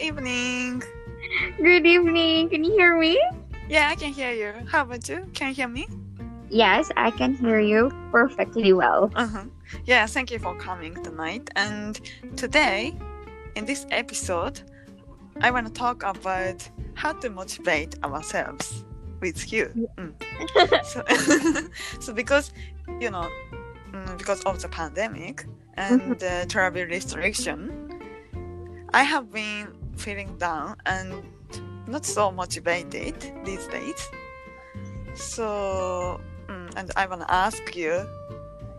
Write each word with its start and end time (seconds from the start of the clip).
evening. 0.00 0.82
Good 1.58 1.86
evening. 1.86 2.48
Can 2.48 2.64
you 2.64 2.72
hear 2.72 2.98
me? 2.98 3.20
Yeah, 3.68 3.88
I 3.90 3.94
can 3.94 4.12
hear 4.12 4.32
you. 4.32 4.66
How 4.66 4.82
about 4.82 5.08
you? 5.08 5.26
Can 5.34 5.48
you 5.48 5.54
hear 5.54 5.68
me? 5.68 5.86
Yes, 6.48 6.90
I 6.96 7.10
can 7.10 7.34
hear 7.34 7.60
you 7.60 7.90
perfectly 8.10 8.72
well. 8.72 9.12
Uh-huh. 9.14 9.44
Yeah, 9.84 10.06
thank 10.06 10.30
you 10.30 10.38
for 10.38 10.56
coming 10.56 11.00
tonight. 11.04 11.50
And 11.54 12.00
today, 12.36 12.96
in 13.54 13.66
this 13.66 13.86
episode, 13.90 14.62
I 15.40 15.50
want 15.50 15.66
to 15.66 15.72
talk 15.72 16.02
about 16.02 16.68
how 16.94 17.12
to 17.12 17.30
motivate 17.30 18.02
ourselves 18.02 18.84
with 19.20 19.52
you. 19.52 19.88
Mm. 19.96 20.84
so, 20.84 21.68
so 22.00 22.12
because 22.12 22.52
you 22.98 23.10
know, 23.10 23.28
mm, 23.92 24.18
because 24.18 24.42
of 24.44 24.60
the 24.60 24.68
pandemic 24.68 25.46
and 25.74 26.18
the 26.18 26.46
travel 26.48 26.82
restriction, 26.84 28.00
I 28.92 29.04
have 29.04 29.30
been 29.30 29.68
feeling 30.00 30.36
down 30.38 30.76
and 30.86 31.22
not 31.86 32.04
so 32.06 32.30
motivated 32.32 33.14
these 33.44 33.66
days. 33.68 34.00
So, 35.14 36.20
mm, 36.48 36.72
and 36.76 36.90
I 36.96 37.06
want 37.06 37.22
to 37.22 37.30
ask 37.32 37.74
you 37.76 38.06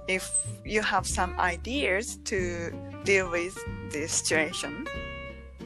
if 0.08 0.30
you 0.66 0.82
have 0.82 1.06
some 1.06 1.38
ideas 1.40 2.18
to 2.26 2.72
deal 3.06 3.30
with 3.30 3.58
this 3.92 4.12
situation. 4.12 4.86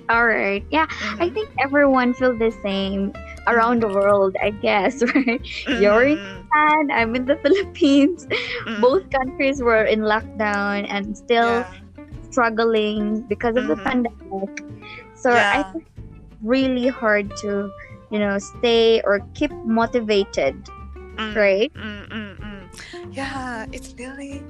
All 0.10 0.26
right. 0.28 0.64
Yeah, 0.70 0.86
I 1.20 1.30
Mhm. 1.30 1.34
think 1.34 1.50
everyone 1.64 2.14
feels 2.14 2.38
the 2.40 2.52
same 2.64 3.14
around 3.48 3.82
the 3.82 3.88
world, 3.90 4.36
I 4.42 4.52
guess, 4.52 5.02
right? 5.16 5.42
You're 5.74 6.04
in 6.04 6.18
Mm, 6.18 6.46
Japan, 6.46 6.92
I'm 6.92 7.16
in 7.16 7.26
the 7.26 7.38
Philippines. 7.44 8.28
mm, 8.68 8.82
Both 8.82 9.04
countries 9.12 9.62
were 9.62 9.84
in 9.84 10.02
lockdown 10.02 10.86
and 10.90 11.18
still 11.18 11.66
yeah, 11.66 12.06
struggling 12.32 13.22
because 13.28 13.56
of 13.58 13.68
the 13.68 13.76
Mhm. 13.76 13.84
pandemic. 13.84 14.65
So 15.26 15.32
I 15.34 15.42
Yeah. 15.42 15.64
think 15.74 15.86
really 16.44 16.88
hard 16.88 17.36
to, 17.38 17.72
you 18.12 18.20
know, 18.20 18.38
stay 18.38 19.02
or 19.02 19.22
keep 19.34 19.50
motivated, 19.66 20.54
mm, 21.18 21.34
right? 21.34 21.74
mm, 21.74 22.08
mm, 22.10 22.38
mm. 22.38 22.64
Yeah, 23.10 23.66
it's 23.72 23.96
really 23.98 24.44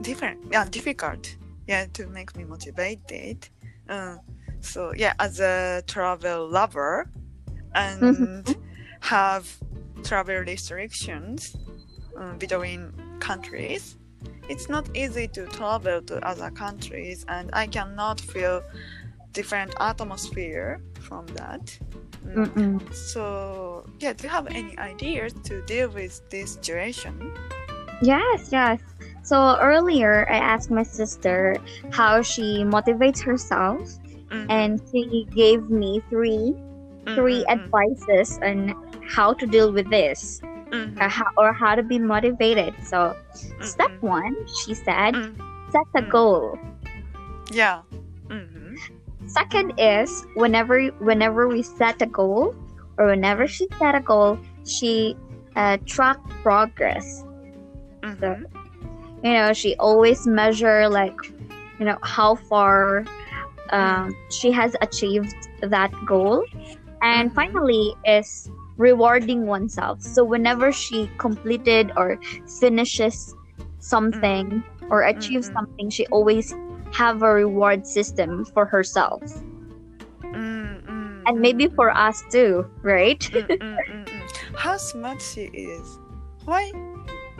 different. 0.00 0.40
Yeah, 0.50 0.64
difficult. 0.64 1.36
Yeah, 1.66 1.84
to 1.92 2.06
make 2.06 2.34
me 2.36 2.44
motivated. 2.44 3.50
Uh, 3.86 4.16
so 4.62 4.94
yeah, 4.96 5.12
as 5.20 5.40
a 5.40 5.82
travel 5.86 6.48
lover 6.48 7.10
and 7.74 8.00
Mhm. 8.00 8.56
have 9.00 9.44
travel 10.04 10.36
restrictions 10.40 11.54
uh, 12.16 12.32
between 12.40 12.92
countries, 13.20 13.98
it's 14.48 14.70
not 14.70 14.88
easy 14.96 15.28
to 15.28 15.44
travel 15.48 16.00
to 16.00 16.16
other 16.26 16.50
countries, 16.50 17.26
and 17.28 17.50
I 17.52 17.66
cannot 17.66 18.20
feel 18.20 18.62
different 19.32 19.74
atmosphere 19.80 20.80
from 21.00 21.26
that. 21.38 21.78
Mm. 22.26 22.34
Mm-mm. 22.46 22.94
So, 22.94 23.84
yeah, 24.00 24.12
do 24.12 24.24
you 24.24 24.28
have 24.30 24.48
any 24.48 24.76
ideas 24.78 25.32
to 25.44 25.62
deal 25.62 25.88
with 25.88 26.20
this 26.30 26.54
situation? 26.54 27.32
Yes, 28.02 28.50
yes. 28.52 28.80
So 29.22 29.56
earlier, 29.60 30.28
I 30.30 30.36
asked 30.36 30.70
my 30.70 30.82
sister 30.82 31.56
how 31.92 32.22
she 32.22 32.64
motivates 32.64 33.20
herself, 33.22 33.80
Mhm, 34.30 34.46
and 34.48 34.80
she 34.90 35.26
gave 35.34 35.68
me 35.70 36.00
three 36.08 36.54
three 37.14 37.44
mhm, 37.44 37.50
advices 37.50 38.38
on 38.42 38.74
how 39.08 39.32
to 39.34 39.46
deal 39.46 39.72
with 39.72 39.88
this 39.90 40.40
mhm, 40.70 41.00
or 41.00 41.08
how, 41.08 41.24
or 41.36 41.52
how 41.52 41.74
to 41.74 41.82
be 41.82 41.98
motivated. 41.98 42.74
So, 42.84 43.16
step 43.60 43.90
mhm, 43.90 44.00
one, 44.00 44.34
she 44.64 44.74
said, 44.74 45.14
mhm. 45.14 45.34
set 45.72 45.86
a 45.96 46.02
Mm. 46.02 46.10
goal. 46.10 46.58
Yeah. 47.50 47.82
Second 49.28 49.72
is 49.78 50.26
whenever 50.34 50.88
whenever 50.98 51.48
we 51.48 51.62
set 51.62 52.02
a 52.02 52.06
goal 52.06 52.54
or 52.98 53.06
whenever 53.08 53.46
she 53.46 53.68
set 53.78 53.94
a 53.94 54.00
goal, 54.00 54.40
she 54.66 55.16
uh, 55.56 55.78
track 55.86 56.18
progress. 56.42 57.24
mhm, 58.02 58.44
You 59.22 59.32
know, 59.34 59.52
she 59.52 59.76
always 59.78 60.26
measure 60.26 60.88
like, 60.88 61.16
you 61.78 61.86
know, 61.86 61.98
how 62.02 62.36
far 62.36 63.08
um, 63.70 64.16
she 64.30 64.50
has 64.52 64.74
achieved 64.82 65.34
that 65.62 65.92
goal. 66.06 66.44
And 67.02 67.32
Mhm. 67.32 67.34
finally 67.34 67.94
is 68.04 68.50
rewarding 68.76 69.46
oneself. 69.46 70.02
So 70.02 70.24
whenever 70.24 70.72
she 70.72 71.10
completed 71.18 71.92
or 71.96 72.18
finishes 72.60 73.36
something 73.80 74.64
or 74.90 75.02
achieves 75.02 75.50
Mhm. 75.50 75.56
something, 75.56 75.90
she 75.90 76.06
always 76.08 76.54
have 76.92 77.22
a 77.22 77.30
reward 77.32 77.86
system 77.86 78.44
for 78.54 78.66
herself. 78.66 79.22
mm, 80.22 80.82
mm, 80.86 81.22
And 81.26 81.40
maybe 81.40 81.68
for 81.68 81.90
us 81.96 82.22
too, 82.30 82.66
right? 82.82 83.20
mm. 83.32 84.08
How 84.56 84.76
smart 84.76 85.20
she 85.22 85.42
is. 85.52 85.98
Why 86.44 86.72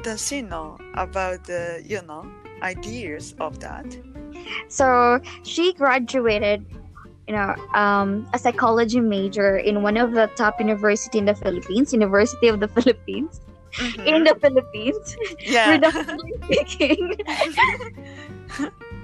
does 0.03 0.27
she 0.27 0.43
know 0.43 0.79
about 0.95 1.45
the, 1.45 1.83
you 1.85 2.03
know, 2.03 2.27
ideas 2.63 3.35
of 3.41 3.59
that? 3.61 3.87
So 4.69 5.21
she 5.43 5.73
graduated, 5.75 6.65
you 7.27 7.35
know, 7.35 7.55
um, 7.75 8.27
a 8.33 8.39
psychology 8.39 9.01
major 9.01 9.57
in 9.59 9.83
one 9.83 9.97
of 9.97 10.13
the 10.13 10.29
top 10.37 10.61
university 10.61 11.19
in 11.19 11.25
the 11.27 11.35
Philippines, 11.35 11.93
University 11.93 12.49
of 12.49 12.61
the 12.61 12.69
Philippines, 12.77 13.41
in 14.07 14.25
Mhm, 14.25 14.25
the 14.25 14.35
Philippines, 14.41 15.17
yeah. 15.41 15.79
predominantly 15.81 16.33
speaking. 16.45 17.15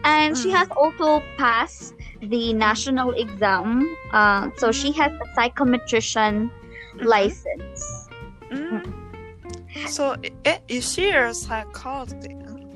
And 0.04 0.36
she 0.36 0.48
Mm. 0.50 0.56
has 0.58 0.68
also 0.76 1.22
passed 1.36 1.94
the 2.20 2.52
national 2.52 3.10
exam. 3.12 3.88
Uh, 4.12 4.50
so 4.56 4.70
she 4.72 4.92
has 4.92 5.12
a 5.12 5.26
psychometrician 5.36 6.50
Mhm. 6.50 7.04
license. 7.04 8.08
Mm. 8.50 8.84
So, 9.88 10.16
eh, 10.44 10.58
is 10.68 10.92
she 10.92 11.10
a 11.10 11.34
psychologist? 11.34 12.30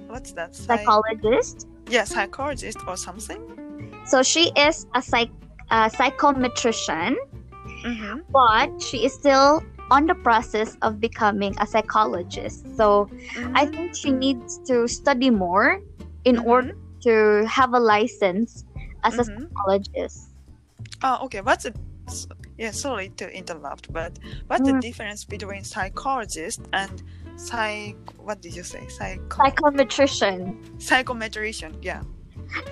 What's 0.08 0.32
that? 0.32 0.54
Psy- 0.56 0.76
Psychologist. 0.76 1.68
yeah, 1.88 2.04
psychologist 2.04 2.78
or 2.86 2.96
something? 2.96 3.40
So 4.04 4.22
she 4.22 4.50
is 4.56 4.86
a 4.94 5.02
psych 5.02 5.30
a 5.70 5.90
psychometrician, 5.92 7.14
Mm-hmm. 7.84 8.24
but 8.32 8.72
she 8.82 9.04
is 9.04 9.12
still 9.12 9.62
on 9.90 10.06
the 10.06 10.14
process 10.16 10.76
of 10.82 10.98
becoming 11.00 11.54
a 11.60 11.66
psychologist. 11.66 12.64
So 12.76 13.08
I 13.54 13.66
think 13.66 13.94
she 13.94 14.10
needs 14.10 14.58
to 14.66 14.88
study 14.88 15.28
more 15.30 15.80
in 16.24 16.36
Mhm. 16.36 16.46
order 16.48 16.72
to 17.02 17.46
have 17.48 17.74
a 17.74 17.80
license 17.80 18.64
as 19.04 19.18
a 19.18 19.24
Mhm. 19.24 19.48
psychologist. 19.48 20.30
Oh, 21.02 21.24
okay. 21.26 21.40
What's 21.40 21.64
the 21.64 21.74
yeah? 22.56 22.70
Sorry 22.72 23.10
to 23.20 23.26
interrupt, 23.30 23.92
but 23.92 24.18
what's 24.48 24.64
the 24.66 24.72
Mm. 24.74 24.80
difference 24.80 25.24
between 25.24 25.62
psychologist 25.62 26.60
and 26.72 27.02
psych? 27.36 27.96
What 28.16 28.40
did 28.40 28.56
you 28.56 28.62
say? 28.64 28.88
Psycho 28.88 29.28
Psychometrician. 29.28 30.56
psychometrician. 30.80 31.76
Yeah. 31.82 32.02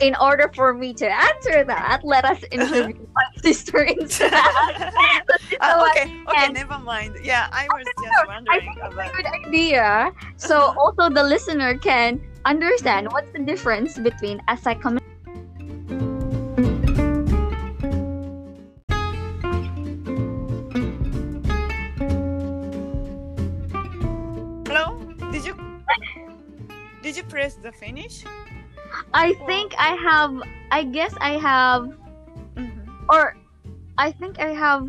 In 0.00 0.16
order 0.16 0.50
for 0.56 0.72
me 0.72 0.94
to 0.94 1.04
answer 1.06 1.62
that, 1.64 2.00
let 2.03 2.25
us 2.25 2.41
interview 2.50 2.97
my 3.14 3.26
sister 3.44 3.82
instead. 3.84 4.32
Ah, 5.60 5.76
So 5.76 5.87
okay. 5.93 6.08
Okay. 6.26 6.32
can- 6.48 6.53
Never 6.54 6.78
mind. 6.81 7.16
Yeah, 7.22 7.48
I 7.53 7.69
was 7.69 7.84
just 8.03 8.16
I 8.25 8.26
wondering 8.26 8.60
think 8.60 8.78
it's 8.81 8.97
a 8.97 9.12
good 9.16 9.28
idea. 9.47 10.10
So 10.37 10.72
also 10.81 11.10
the 11.12 11.22
listener 11.22 11.76
can 11.76 12.20
understand 12.46 13.10
what's 13.10 13.30
the 13.32 13.40
difference 13.40 13.98
between 13.98 14.40
a 14.48 14.56
psychometrician. 14.56 15.02
Hello. 24.66 24.98
Did 25.32 25.44
you 25.46 25.54
did 27.02 27.16
you 27.16 27.22
press 27.25 27.54
the 27.54 27.72
finish? 27.72 28.25
I 29.14 29.34
think 29.46 29.75
I 29.78 29.94
have. 29.99 30.32
I 30.70 30.82
guess 30.84 31.14
I 31.20 31.38
have, 31.38 31.94
Mm-hmm. 32.56 33.10
or 33.10 33.37
I 33.99 34.10
think 34.12 34.38
I 34.40 34.50
have. 34.54 34.88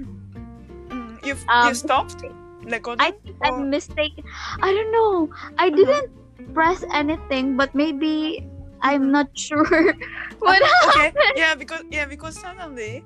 Mm, 0.90 1.20
you 1.26 1.36
Um, 1.50 1.70
you 1.70 1.76
stopped 1.76 2.24
recording. 2.64 3.02
I 3.06 3.12
think 3.12 3.38
I'm 3.44 3.70
mistaken. 3.70 4.24
I 4.62 4.74
don't 4.74 4.92
know. 4.92 5.30
I 5.58 5.70
didn't 5.70 6.10
press 6.58 6.82
anything, 6.92 7.56
but 7.56 7.70
maybe 7.76 8.42
I'm 8.82 9.12
not 9.12 9.30
sure 9.46 9.64
what 10.40 10.62
okay 10.90 11.14
yeah 11.36 11.54
because 11.54 11.84
yeah 11.92 12.06
because 12.06 12.34
suddenly 12.40 13.04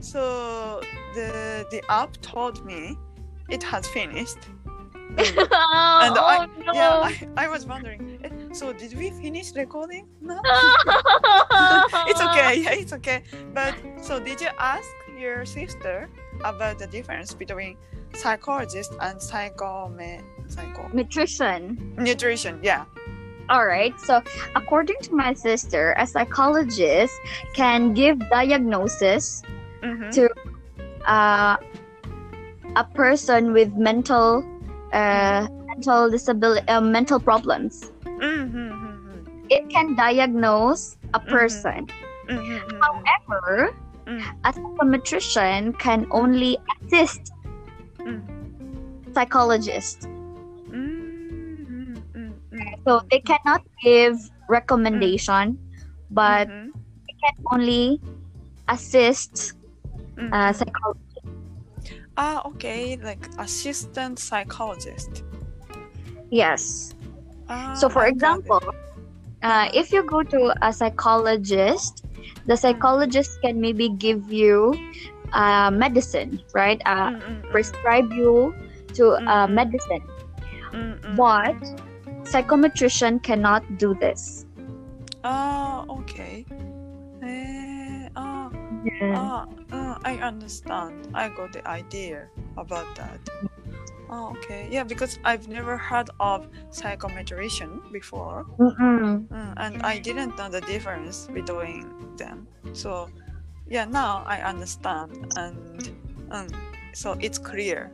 so 0.00 0.80
the 1.14 1.66
the 1.74 1.80
app 1.90 2.10
told 2.22 2.64
me 2.64 2.96
it 3.50 3.62
has 3.62 3.84
finished. 3.98 4.38
Oh, 5.18 5.98
And 6.06 6.16
I- 6.16 6.48
no. 6.64 6.72
yeah 6.72 7.10
I, 7.36 7.44
I 7.44 7.46
was 7.54 7.66
wondering 7.66 8.00
eh, 8.24 8.30
so 8.56 8.72
did 8.72 8.96
we 8.96 9.10
finish 9.10 9.52
recording? 9.54 10.08
No. 10.22 10.40
It's 12.08 12.22
okay 12.28 12.50
yeah 12.64 12.72
it's 12.82 12.92
okay. 12.98 13.18
But 13.52 13.74
so 14.00 14.18
did 14.28 14.40
you 14.40 14.48
ask 14.58 14.88
your 15.18 15.44
sister 15.44 16.08
about 16.44 16.78
the 16.78 16.86
difference 16.86 17.34
between 17.34 17.76
psychologist 18.14 18.92
and 19.00 19.18
psychome 19.20 20.20
psycho 20.48 20.88
Nutrition. 20.92 21.78
nutrition 21.98 22.58
yeah 22.62 22.84
All 23.50 23.66
right. 23.66 23.92
So, 24.06 24.22
according 24.56 24.96
to 25.02 25.10
my 25.12 25.34
sister, 25.34 25.92
a 25.98 26.06
psychologist 26.06 27.12
can 27.52 27.92
give 27.92 28.16
diagnosis 28.30 29.42
Mhm. 29.82 30.08
to 30.14 30.30
uh, 31.04 31.58
a 32.76 32.84
person 32.94 33.52
with 33.52 33.74
mental 33.74 34.40
uh, 34.94 35.44
mental 35.74 36.08
disability 36.08 36.64
uh, 36.70 36.80
mental 36.80 37.18
problems 37.20 37.90
Mhm, 38.06 38.72
mhm, 38.72 39.16
it 39.50 39.68
can 39.68 39.92
diagnose 39.98 40.96
a 41.12 41.20
Mhm. 41.20 41.28
person 41.28 41.80
mhm, 42.30 42.40
mhm, 42.40 42.78
however 42.80 43.74
Mm. 44.06 44.22
a 44.44 44.52
psychometrician 44.52 45.78
can 45.78 46.06
only 46.10 46.58
assist 46.74 47.20
Mm. 48.02 48.22
psychologist 49.14 50.08
mhm, 50.68 52.02
mhm, 52.14 52.32
so 52.86 53.00
they 53.10 53.20
cannot 53.20 53.62
give 53.84 54.16
recommendation 54.48 55.58
but 56.10 56.48
mhm, 56.48 56.72
they 57.06 57.14
can 57.22 57.34
only 57.52 58.00
assist 58.68 59.54
uh, 60.32 60.52
psychologist 60.52 61.02
Ah, 62.16 62.42
okay, 62.44 62.96
like 63.00 63.28
assistant 63.38 64.18
psychologist. 64.18 65.24
yes 66.30 66.92
Ah, 67.48 67.74
So, 67.76 67.88
for 67.88 68.04
I 68.04 68.10
got 68.12 68.38
it. 68.40 68.44
example, 68.44 68.60
uh, 69.42 69.68
if 69.74 69.92
you 69.92 70.02
go 70.04 70.22
to 70.22 70.54
a 70.62 70.72
psychologist, 70.72 72.04
the 72.46 72.56
psychologist 72.56 73.40
can 73.42 73.60
maybe 73.60 73.88
give 73.88 74.30
you 74.32 74.74
uh, 75.32 75.70
medicine, 75.70 76.40
right? 76.54 76.80
Uh, 76.86 77.10
Mm, 77.10 77.22
mm, 77.22 77.42
mm, 77.42 77.50
prescribe 77.50 78.12
you 78.12 78.54
to 78.94 79.16
uh, 79.26 79.46
Mhm. 79.46 79.54
medicine. 79.54 80.04
But 81.16 81.56
psychometrician 82.24 83.22
cannot 83.22 83.62
do 83.78 83.94
this. 84.00 84.46
Ah, 85.24 85.84
okay. 85.88 86.44
Eh, 87.22 88.08
ah, 88.16 88.50
ah, 89.14 89.46
uh, 89.70 89.96
I 90.04 90.18
understand. 90.18 91.08
I 91.14 91.28
got 91.30 91.52
the 91.52 91.62
idea 91.68 92.26
about 92.56 92.88
that. 92.96 93.20
Oh, 94.14 94.28
okay. 94.36 94.68
Yeah, 94.70 94.84
because 94.84 95.18
I've 95.24 95.48
never 95.48 95.78
heard 95.78 96.10
of 96.20 96.46
psychometrician 96.70 97.90
before, 97.90 98.44
Mm-mm. 98.58 99.26
mm, 99.26 99.54
and 99.56 99.82
I 99.82 99.98
didn't 99.98 100.36
know 100.36 100.50
the 100.50 100.60
difference 100.60 101.26
between 101.32 101.88
them. 102.18 102.46
So, 102.74 103.08
yeah, 103.70 103.86
now 103.86 104.22
I 104.26 104.42
understand, 104.42 105.32
and 105.38 105.90
um, 106.30 106.48
so 106.92 107.16
it's 107.20 107.38
clear. 107.38 107.90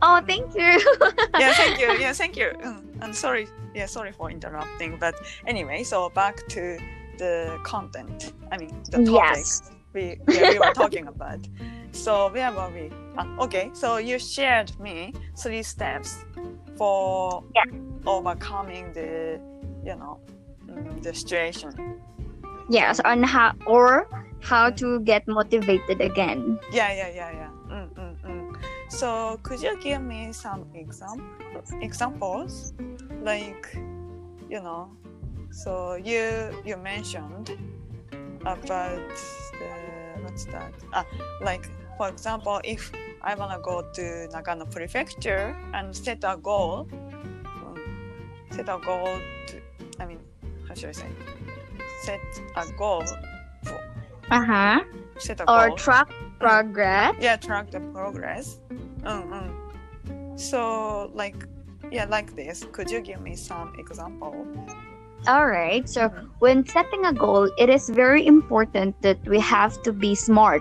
Oh, 0.00 0.22
thank 0.26 0.54
you. 0.54 0.80
Yeah, 1.38 1.52
thank 1.52 1.78
you. 1.78 1.92
Yeah, 2.00 2.12
thank 2.14 2.36
you. 2.36 2.52
Mm, 2.64 2.82
I'm 3.02 3.12
sorry. 3.12 3.46
Yeah, 3.74 3.86
sorry 3.86 4.12
for 4.12 4.30
interrupting. 4.30 4.96
But 4.98 5.14
anyway, 5.46 5.82
so 5.84 6.08
back 6.08 6.46
to 6.48 6.78
the 7.18 7.58
content. 7.64 8.32
I 8.50 8.56
mean, 8.56 8.72
the 8.90 9.04
topics 9.04 9.60
Yes. 9.60 9.72
we 9.92 10.02
yeah, 10.28 10.50
we 10.52 10.58
were 10.58 10.72
talking 10.74 11.06
about. 11.14 11.40
So 11.94 12.28
where 12.28 12.50
were 12.52 12.70
we? 12.74 12.90
Ah, 13.16 13.26
okay, 13.46 13.70
so 13.72 13.96
you 13.98 14.18
shared 14.18 14.74
me 14.80 15.14
three 15.38 15.62
steps 15.62 16.18
for 16.76 17.44
Yeah. 17.54 17.64
overcoming 18.06 18.92
the, 18.92 19.38
you 19.86 19.94
know, 19.96 20.18
mm, 20.66 21.02
the 21.02 21.14
situation. 21.14 21.70
yes, 22.68 22.98
on 23.04 23.22
how 23.22 23.52
or 23.66 24.08
how 24.42 24.70
to 24.70 25.00
get 25.00 25.22
motivated 25.28 26.00
again. 26.00 26.58
Yeah, 26.72 26.92
yeah, 26.92 27.10
yeah, 27.14 27.30
yeah. 27.32 27.50
Mm, 27.70 27.88
mm, 27.94 28.14
mm. 28.26 28.56
So 28.88 29.38
could 29.42 29.62
you 29.62 29.78
give 29.80 30.02
me 30.02 30.32
some 30.32 30.66
exam 30.74 31.22
examples, 31.80 32.74
like, 33.22 33.70
you 34.50 34.60
know, 34.60 34.90
so 35.50 35.94
you 35.94 36.50
you 36.66 36.76
mentioned 36.76 37.54
about 38.42 38.98
the 39.60 39.70
what's 40.24 40.44
that? 40.46 40.72
Ah, 40.92 41.04
like 41.40 41.70
for 41.96 42.08
example, 42.08 42.60
if 42.64 42.92
I 43.22 43.34
wanna 43.34 43.58
go 43.62 43.82
to 43.94 44.02
Nagano 44.32 44.70
Prefecture 44.70 45.56
and 45.72 45.94
set 45.96 46.24
a 46.24 46.36
goal, 46.36 46.88
um, 47.46 47.78
set 48.50 48.68
a 48.68 48.78
goal 48.84 49.18
to, 49.48 49.60
I 50.00 50.06
mean, 50.06 50.20
how 50.68 50.74
should 50.74 50.90
I 50.90 50.92
say? 50.92 51.08
Set 52.02 52.20
a 52.56 52.64
goal 52.76 53.02
for 53.64 53.80
Uh 54.30 54.44
huh. 54.44 54.80
set 55.18 55.40
a 55.40 55.44
Or 55.50 55.68
goal. 55.68 55.76
track 55.76 56.08
progress. 56.40 57.14
yeah 57.20 57.36
track 57.36 57.70
the 57.70 57.80
progress 57.94 58.60
mm 59.02 59.22
mm. 59.30 59.48
so 60.38 61.10
like 61.14 61.36
yeah 61.90 62.04
like 62.06 62.34
this 62.36 62.64
could 62.72 62.90
you 62.90 63.00
give 63.00 63.20
me 63.20 63.36
some 63.36 63.72
example 63.78 64.34
All 65.26 65.46
right. 65.48 65.88
So 65.88 66.10
when 66.44 66.66
setting 66.68 67.06
a 67.06 67.12
goal, 67.12 67.48
it 67.56 67.70
is 67.72 67.88
very 67.88 68.26
important 68.26 68.92
that 69.00 69.16
we 69.26 69.40
have 69.40 69.72
to 69.84 69.90
be 69.92 70.14
smart. 70.14 70.60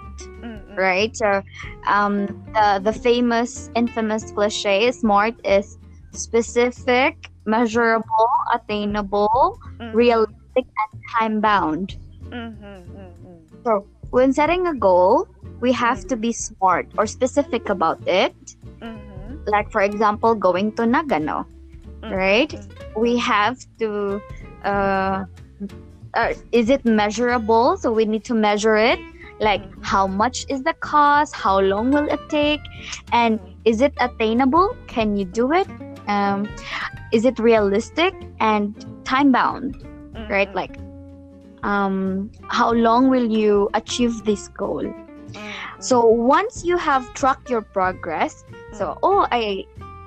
Right? 0.78 1.16
So, 1.16 1.42
um, 1.88 2.28
the 2.54 2.82
the 2.84 2.94
famous, 2.94 3.70
infamous 3.76 4.32
cliche 4.32 4.92
"smart" 4.92 5.36
is 5.44 5.78
specific, 6.14 7.30
measurable, 7.46 8.30
attainable, 8.54 9.58
Mhm. 9.80 9.94
realistic, 9.94 10.66
and 10.66 10.92
time 11.20 11.42
bound. 11.42 11.98
Mhm, 12.30 12.62
mm, 12.96 13.14
mm. 13.26 13.84
When 14.12 14.34
setting 14.34 14.68
a 14.68 14.74
goal, 14.76 15.28
we 15.62 15.72
have 15.74 16.06
to 16.08 16.16
be 16.18 16.32
smart 16.32 16.88
or 16.98 17.06
specific 17.06 17.70
about 17.70 18.00
it. 18.08 18.36
Mhm, 18.82 19.40
Like, 19.48 19.72
for 19.72 19.82
example, 19.82 20.36
going 20.36 20.72
to 20.74 20.84
Nagano, 20.84 21.46
mm, 22.02 22.12
right? 22.12 22.54
We 22.96 23.18
have 23.18 23.58
to. 23.80 24.22
Uh, 24.64 25.26
uh, 26.14 26.34
is 26.52 26.70
it 26.70 26.86
measurable? 26.86 27.78
So 27.78 27.92
we 27.92 28.06
need 28.06 28.24
to 28.26 28.34
measure 28.34 28.76
it. 28.78 29.00
Like, 29.44 29.62
Mhm. 29.62 29.84
how 29.84 30.08
much 30.08 30.46
is 30.50 30.64
the 30.64 30.74
cost? 30.80 31.36
How 31.36 31.60
long 31.60 31.92
will 31.92 32.08
it 32.08 32.24
take? 32.30 32.62
And 33.12 33.40
is 33.66 33.82
it 33.82 33.94
attainable? 34.00 34.76
Can 34.88 35.18
you 35.18 35.26
do 35.26 35.52
it? 35.52 35.68
Um, 36.08 36.48
is 37.12 37.26
it 37.26 37.40
realistic 37.40 38.14
and 38.40 38.74
time 39.04 39.32
bound? 39.32 39.76
Mm, 40.16 40.30
Right? 40.30 40.52
Like, 40.56 40.78
um, 41.64 42.30
how 42.48 42.72
long 42.72 43.10
will 43.10 43.30
you 43.30 43.70
achieve 43.74 44.24
this 44.26 44.48
goal? 44.50 44.84
So 45.80 46.06
once 46.06 46.64
you 46.64 46.78
have 46.78 47.14
tracked 47.14 47.50
your 47.50 47.62
progress, 47.62 48.44
so 48.72 48.98
oh, 49.04 49.28
I, 49.32 49.66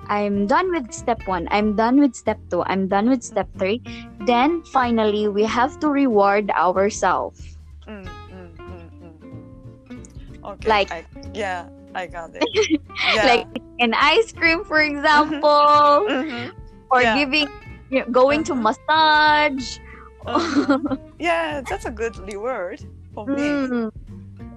I'm 0.09 0.47
done 0.47 0.71
with 0.73 0.93
step 0.93 1.21
one. 1.27 1.49
I'm 1.51 1.75
done 1.77 2.01
with 2.01 2.15
step 2.15 2.39
two. 2.51 2.63
I'm 2.65 2.89
done 2.89 3.09
with 3.09 3.23
step 3.23 3.49
three. 3.59 3.83
Then 4.27 4.63
finally, 4.73 5.29
we 5.29 5.45
have 5.45 5.79
to 5.81 5.89
reward 5.89 6.51
ourselves. 6.51 7.56
Okay 10.47 10.69
like- 10.69 10.93
I, 10.93 11.05
yeah 11.35 11.69
I 11.95 12.07
got 12.07 12.31
it 12.35 12.45
yeah 13.15 13.27
Like 13.27 13.47
an 13.81 13.95
ice 13.95 14.33
cream, 14.33 14.65
for 14.65 14.81
example, 14.81 16.05
Mhm, 16.11 16.53
or 16.91 17.01
Yeah. 17.03 17.17
giving, 17.17 17.49
you 17.91 18.01
know, 18.05 18.09
going 18.13 18.45
to 18.45 18.55
Mhm. 18.55 18.63
massage. 18.69 19.79
mhm. 20.27 20.99
yeah 21.19 21.61
that's 21.65 21.85
a 21.87 21.91
good 21.91 22.17
reward 22.29 22.81
for 23.15 23.25
me 23.27 23.49
Mm, 23.69 23.89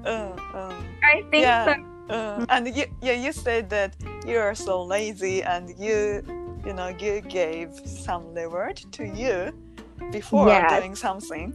uh, 0.05 0.35
uh. 0.53 0.73
I 1.03 1.23
think 1.31 1.43
Yeah. 1.47 1.65
so. 1.65 1.73
Uh, 2.09 2.45
and 2.49 2.65
you, 2.75 2.85
yeah, 3.05 3.13
you 3.13 3.31
said 3.31 3.69
that 3.69 3.93
you 4.25 4.39
are 4.41 4.55
so 4.55 4.81
lazy 4.81 5.43
and 5.43 5.69
you, 5.77 6.25
you 6.65 6.73
know, 6.73 6.89
you 6.89 7.21
gave 7.21 7.69
some 7.85 8.33
reward 8.33 8.81
to 8.97 9.05
you 9.05 9.53
before 10.11 10.47
Yes. 10.49 10.73
doing 10.81 10.95
something. 10.97 11.53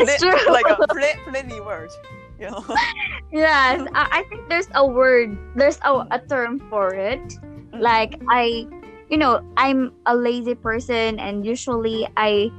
Is 0.00 0.16
true. 0.16 0.32
like 0.48 0.64
a 0.70 0.80
play, 0.88 1.12
play 1.28 1.44
reward, 1.44 1.90
you 2.38 2.50
know. 2.50 2.64
yes, 3.32 3.86
I, 3.94 4.22
I 4.22 4.22
think 4.28 4.48
there's 4.48 4.68
a 4.74 4.86
word, 4.86 5.36
there's 5.56 5.78
a, 5.82 6.06
a 6.10 6.20
term 6.28 6.58
for 6.70 6.94
it. 6.94 7.20
Like 7.72 8.20
I, 8.30 8.66
you 9.10 9.16
know, 9.16 9.42
I'm 9.56 9.92
a 10.06 10.14
lazy 10.14 10.54
person, 10.54 11.18
and 11.18 11.44
usually 11.44 12.08
I 12.16 12.50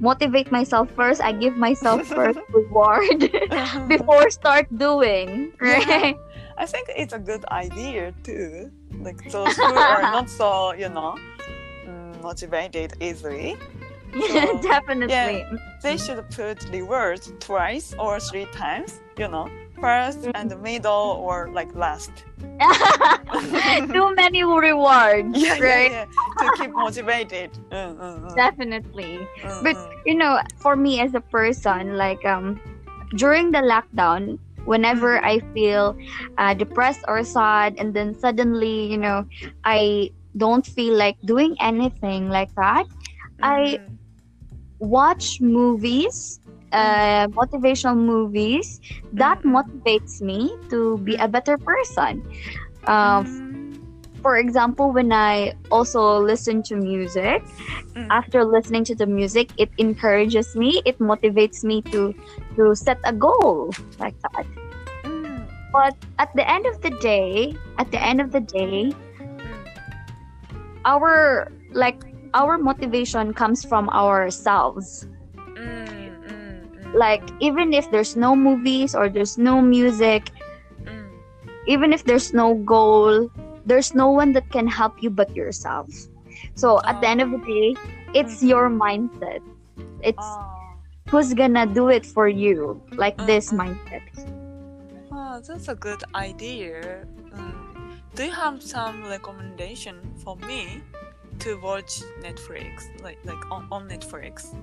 motivate 0.00 0.50
myself 0.50 0.90
first. 0.92 1.20
I 1.20 1.32
give 1.32 1.56
myself 1.56 2.06
first 2.14 2.38
reward 2.52 3.30
before 3.88 4.30
start 4.30 4.66
doing. 4.76 5.52
Right? 5.60 6.16
I 6.56 6.66
think 6.66 6.90
it's 6.94 7.12
a 7.14 7.18
good 7.18 7.44
idea 7.46 8.12
too. 8.22 8.70
Like 9.00 9.30
those 9.30 9.56
who 9.56 9.72
are 9.72 10.02
not 10.02 10.28
so, 10.28 10.72
you 10.74 10.88
know, 10.88 11.16
mm, 11.86 12.20
motivated 12.22 12.92
easily, 13.00 13.56
So, 14.28 14.58
Definitely. 14.62 15.44
they 15.82 15.96
should 15.96 16.22
put 16.30 16.68
rewards 16.70 17.32
twice 17.40 17.94
or 17.98 18.20
three 18.20 18.46
times, 18.46 19.00
you 19.18 19.28
know, 19.28 19.48
first 19.80 20.26
and 20.34 20.50
the 20.50 20.56
middle 20.56 21.16
or 21.22 21.50
like 21.52 21.74
last. 21.74 22.24
Too 23.92 24.14
many 24.14 24.42
rewards, 24.44 25.38
Yeah, 25.38 25.56
yeah, 25.56 25.64
right? 25.64 25.90
yeah, 25.90 26.04
to 26.38 26.50
keep 26.50 26.74
motivated. 26.74 27.50
Mm, 27.70 27.96
mm, 27.96 28.20
mm, 28.22 28.34
Definitely. 28.36 29.28
But 29.60 29.76
mm. 29.76 29.92
you 30.04 30.14
know, 30.14 30.40
for 30.60 30.76
me 30.76 31.00
as 31.00 31.14
a 31.14 31.20
person, 31.20 31.96
like 31.96 32.24
um, 32.24 32.60
during 33.16 33.50
the 33.52 33.58
lockdown, 33.62 34.38
whenever 34.64 35.18
Mm. 35.18 35.24
I 35.24 35.40
feel 35.54 35.96
uh, 36.38 36.54
depressed 36.54 37.04
or 37.08 37.22
sad, 37.24 37.74
and 37.78 37.94
then 37.94 38.14
suddenly, 38.14 38.86
you 38.90 38.98
know, 38.98 39.24
I 39.64 40.10
don't 40.36 40.66
feel 40.66 40.94
like 40.96 41.16
doing 41.24 41.56
anything 41.60 42.28
like 42.28 42.52
that, 42.56 42.86
I- 43.42 43.78
Mhm, 43.80 43.98
watch 44.80 45.40
movies 45.40 46.40
uh, 46.72 47.26
motivational 47.34 47.96
movies 47.98 48.80
that 49.12 49.42
Mm. 49.42 49.58
motivates 49.58 50.22
me 50.22 50.54
to 50.70 50.98
be 51.02 51.16
a 51.16 51.26
better 51.26 51.58
person. 51.58 52.22
Um, 52.86 53.26
Mm. 53.26 53.82
for 54.22 54.38
example, 54.38 54.92
when 54.92 55.10
I 55.12 55.54
also 55.70 56.20
listen 56.22 56.62
to 56.70 56.76
music, 56.76 57.42
Mm. 57.96 58.06
after 58.10 58.44
listening 58.44 58.84
to 58.86 58.94
the 58.94 59.06
music, 59.06 59.50
it 59.58 59.70
encourages 59.78 60.54
me. 60.54 60.78
It 60.86 60.98
motivates 61.02 61.64
me 61.64 61.82
to 61.90 62.14
to 62.54 62.74
set 62.78 62.98
a 63.02 63.12
goal 63.12 63.74
like 63.98 64.14
that. 64.30 64.46
But 65.74 65.94
at 66.18 66.30
the 66.34 66.46
end 66.46 66.66
of 66.66 66.78
the 66.82 66.90
day, 67.02 67.54
at 67.78 67.90
the 67.90 67.98
end 68.02 68.20
of 68.20 68.30
the 68.30 68.42
day, 68.42 68.94
our 70.84 71.50
like 71.72 71.98
our 72.34 72.58
motivation 72.58 73.32
comes 73.34 73.64
from 73.64 73.88
ourselves. 73.90 75.06
Mm. 75.56 75.56
Mm. 75.56 76.62
Mm. 76.70 76.94
Like 76.94 77.22
even 77.40 77.72
if 77.72 77.90
there's 77.90 78.16
no 78.16 78.34
movies 78.36 78.94
or 78.94 79.08
there's 79.08 79.38
no 79.38 79.60
music, 79.60 80.30
Mm. 80.84 81.08
even 81.66 81.92
if 81.92 82.04
there's 82.04 82.32
no 82.32 82.54
goal, 82.54 83.30
there's 83.66 83.94
no 83.94 84.08
one 84.10 84.32
that 84.32 84.48
can 84.50 84.66
help 84.66 85.02
you 85.02 85.10
but 85.10 85.34
yourself. 85.36 85.88
So 86.54 86.80
at 86.86 87.00
the 87.00 87.08
end 87.08 87.20
of 87.20 87.30
the 87.30 87.38
day, 87.44 87.76
it's 88.14 88.42
your 88.42 88.70
mindset. 88.70 89.42
It's 90.02 90.18
Ah. 90.22 90.76
who's 91.10 91.34
gonna 91.34 91.66
do 91.66 91.88
it 91.88 92.06
for 92.06 92.28
you, 92.28 92.80
like 92.96 93.16
this 93.26 93.52
Mhm. 93.52 93.58
mindset. 93.68 94.04
Ah, 95.12 95.38
that's 95.42 95.68
a 95.68 95.74
good 95.74 96.02
idea. 96.14 97.04
Mm. 97.34 97.98
Do 98.14 98.24
you 98.24 98.32
have 98.34 98.62
some 98.62 99.04
recommendation 99.06 100.00
for 100.22 100.36
me 100.48 100.82
to 101.40 101.56
watch 101.60 102.00
Netflix, 102.22 102.88
like 103.02 103.18
like 103.24 103.42
on, 103.50 103.66
on 103.70 103.88
Netflix? 103.88 104.54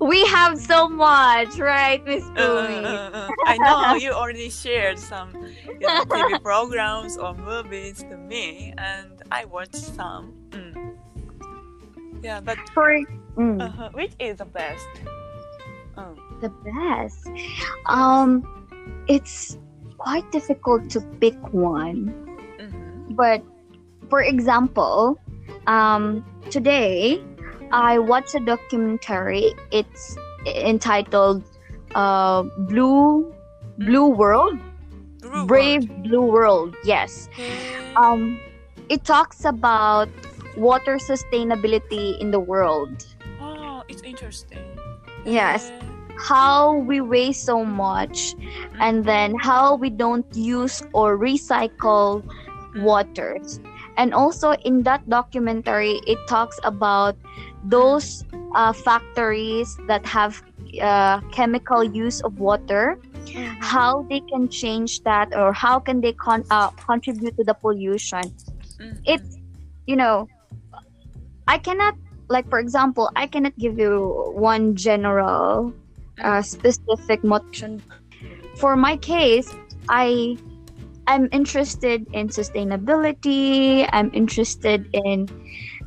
we 0.00 0.24
have 0.26 0.58
so 0.58 0.88
much, 0.88 1.58
right, 1.58 2.04
Miss 2.04 2.24
Uh, 2.24 2.40
Bumi? 2.40 2.84
uh, 2.84 3.16
uh, 3.16 3.30
I 3.46 3.58
know 3.58 3.94
you 3.94 4.12
already 4.12 4.50
shared 4.50 4.98
some 4.98 5.30
you 5.80 5.86
know, 5.86 6.04
TV 6.04 6.42
programs 6.50 7.16
or 7.16 7.34
movies 7.34 8.02
to 8.10 8.16
me, 8.16 8.74
and 8.78 9.22
I 9.30 9.44
watched 9.44 9.76
some. 9.76 10.32
Mm. 10.50 10.94
Yeah, 12.22 12.40
but 12.40 12.58
For 12.74 12.98
mm, 13.36 13.60
uh, 13.60 13.90
which 13.92 14.12
is 14.18 14.38
the 14.38 14.46
best? 14.46 14.88
Mm. 15.96 16.16
the 16.40 16.50
best, 16.64 17.28
um, 17.86 18.42
it's 19.08 19.56
quite 19.98 20.30
difficult 20.32 20.90
to 20.90 21.00
pick 21.20 21.36
one. 21.52 22.12
Mhm. 22.60 23.16
But 23.16 23.40
for 24.08 24.22
example, 24.22 25.18
um, 25.66 26.24
today 26.50 27.22
I 27.72 27.98
watched 27.98 28.34
a 28.34 28.40
documentary. 28.40 29.54
It's 29.70 30.16
entitled 30.46 31.42
uh, 31.94 32.42
"Blue 32.70 33.34
Blue 33.78 34.08
World." 34.08 34.58
Blue 35.20 35.46
Brave 35.46 35.88
World. 35.88 36.02
Blue 36.04 36.22
World. 36.22 36.76
Yes. 36.84 37.28
Um, 37.96 38.38
it 38.88 39.04
talks 39.04 39.44
about 39.44 40.08
water 40.56 40.96
sustainability 40.96 42.18
in 42.20 42.30
the 42.30 42.40
world. 42.40 43.04
oh, 43.40 43.82
it's 43.88 44.02
interesting. 44.02 44.58
Yes. 45.24 45.72
How 46.18 46.76
we 46.76 47.00
waste 47.00 47.44
so 47.44 47.64
much, 47.64 48.34
and 48.80 49.04
then 49.04 49.34
how 49.34 49.74
we 49.76 49.90
don't 49.90 50.24
use 50.34 50.80
or 50.94 51.18
recycle 51.18 52.24
waters. 52.76 53.60
And 53.96 54.12
also 54.14 54.52
in 54.64 54.82
that 54.84 55.08
documentary, 55.08 56.00
it 56.06 56.18
talks 56.28 56.58
about 56.64 57.16
those 57.64 58.24
uh, 58.54 58.72
factories 58.72 59.76
that 59.88 60.04
have 60.06 60.42
uh, 60.82 61.20
chemical 61.32 61.82
use 61.84 62.20
of 62.20 62.38
water, 62.38 62.98
Mhm. 63.32 63.56
how 63.62 64.04
they 64.08 64.20
can 64.32 64.48
change 64.48 65.02
that, 65.04 65.32
or 65.34 65.52
how 65.52 65.78
can 65.80 66.00
they 66.00 66.12
con- 66.12 66.44
uh, 66.50 66.68
contribute 66.86 67.36
to 67.36 67.44
the 67.44 67.54
pollution. 67.54 68.22
Mhm. 68.80 69.00
It's, 69.04 69.38
you 69.86 69.96
know, 69.96 70.28
I 71.48 71.58
cannot, 71.58 71.94
like, 72.28 72.48
for 72.48 72.58
example, 72.58 73.10
I 73.16 73.26
cannot 73.26 73.56
give 73.58 73.78
you 73.78 74.32
one 74.34 74.74
general, 74.76 75.72
uh, 76.22 76.42
specific 76.42 77.24
motion 77.24 77.82
For 78.56 78.76
my 78.76 78.96
case, 78.96 79.52
I 79.88 80.36
I'm 81.06 81.28
interested 81.32 82.06
in 82.12 82.28
sustainability. 82.28 83.88
I'm 83.92 84.10
interested 84.12 84.86
in 84.92 85.28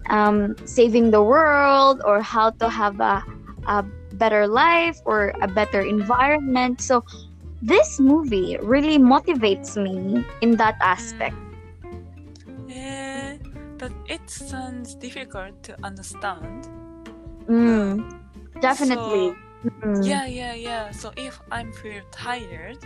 um, 0.10 0.56
saving 0.66 1.12
the 1.12 1.22
world 1.22 2.02
or 2.06 2.22
how 2.22 2.52
to 2.52 2.70
have 2.70 3.00
a, 3.00 3.24
a 3.68 3.84
better 4.14 4.48
life 4.48 4.98
or 5.06 5.34
a 5.42 5.48
better 5.48 5.82
environment. 5.82 6.82
So 6.82 7.04
this 7.62 8.00
movie 8.00 8.58
really 8.62 8.98
motivates 8.98 9.76
me 9.76 10.24
in 10.42 10.56
that 10.58 10.76
aspect. 10.82 11.36
Yeah, 12.68 13.38
but 13.78 13.92
it 14.08 14.30
sounds 14.30 14.96
difficult 14.96 15.62
to 15.64 15.76
understand. 15.84 16.68
Mm, 17.48 18.04
definitely. 18.62 19.30
So, 19.32 19.36
Mm, 19.84 20.08
yeah, 20.08 20.26
yeah, 20.26 20.54
yeah. 20.54 20.92
So 20.92 21.12
if 21.18 21.42
I'm 21.52 21.74
feel 21.74 22.02
tired, 22.12 22.80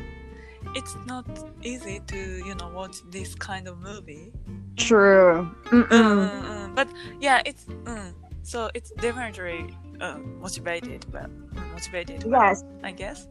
it's 0.76 0.96
not 1.06 1.26
easy 1.62 2.00
to 2.08 2.18
you 2.18 2.56
know 2.56 2.70
watch 2.70 2.98
this 3.12 3.36
kind 3.36 3.68
of 3.68 3.80
movie. 3.80 4.32
True. 4.78 5.50
Mm-mm. 5.66 5.88
Mm, 5.90 6.44
mm, 6.44 6.76
but 6.76 6.88
yeah, 7.20 7.42
it's 7.46 7.66
mm, 7.66 8.14
so 8.42 8.70
it's 8.74 8.92
definitely 9.00 9.74
uh, 10.02 10.18
motivated, 10.40 11.06
but 11.12 11.30
mm, 11.30 11.72
motivated. 11.72 12.24
well, 12.26 12.42
Yes. 12.42 12.64
I 12.84 12.92
guess. 12.92 13.28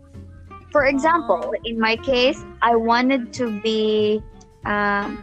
For 0.71 0.87
example, 0.87 1.53
in 1.65 1.79
my 1.79 1.97
case, 1.97 2.41
I 2.63 2.77
wanted 2.77 3.33
to 3.35 3.61
be. 3.61 4.23
Um, 4.65 5.21